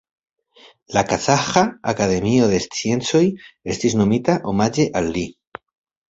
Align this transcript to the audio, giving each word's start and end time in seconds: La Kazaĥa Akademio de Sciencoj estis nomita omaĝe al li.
La 0.97 1.01
Kazaĥa 1.09 1.61
Akademio 1.91 2.47
de 2.53 2.61
Sciencoj 2.63 3.21
estis 3.75 3.95
nomita 4.01 4.39
omaĝe 4.53 4.87
al 5.01 5.11
li. 5.19 5.25